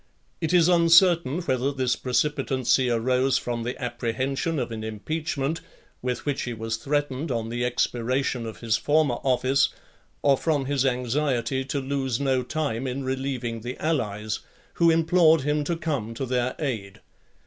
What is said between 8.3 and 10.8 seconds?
of his former office, or from